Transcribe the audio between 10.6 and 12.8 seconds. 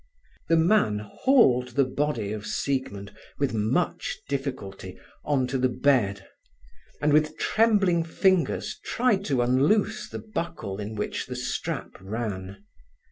in which the strap ran.